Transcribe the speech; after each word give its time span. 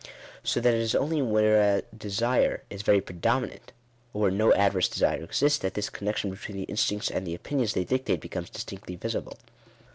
So 0.43 0.59
that 0.59 0.73
it 0.73 0.79
is 0.79 0.95
only 0.95 1.21
where 1.21 1.61
a 1.77 1.83
desire 1.95 2.63
is 2.71 2.81
very 2.81 3.01
predominant, 3.01 3.71
or 4.15 4.21
where 4.23 4.31
no 4.31 4.51
adverse 4.55 4.89
desire 4.89 5.21
exists, 5.23 5.59
that 5.59 5.75
this 5.75 5.91
connection 5.91 6.31
between 6.31 6.57
the 6.57 6.63
instincts 6.63 7.11
and 7.11 7.27
the 7.27 7.35
opinions 7.35 7.73
they 7.75 7.83
dictate, 7.83 8.19
becomes 8.19 8.49
distinctly 8.49 8.95
visible. 8.95 9.37